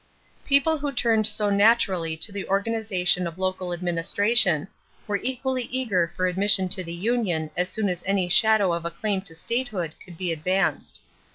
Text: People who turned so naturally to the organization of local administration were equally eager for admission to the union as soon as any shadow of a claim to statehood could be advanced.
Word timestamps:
People 0.47 0.79
who 0.79 0.91
turned 0.91 1.27
so 1.27 1.51
naturally 1.51 2.17
to 2.17 2.31
the 2.31 2.47
organization 2.49 3.27
of 3.27 3.37
local 3.37 3.71
administration 3.71 4.67
were 5.05 5.19
equally 5.21 5.65
eager 5.65 6.11
for 6.17 6.25
admission 6.25 6.67
to 6.69 6.83
the 6.83 6.91
union 6.91 7.51
as 7.55 7.69
soon 7.69 7.87
as 7.87 8.01
any 8.07 8.27
shadow 8.27 8.73
of 8.73 8.83
a 8.83 8.89
claim 8.89 9.21
to 9.21 9.35
statehood 9.35 9.93
could 10.03 10.17
be 10.17 10.31
advanced. 10.33 11.01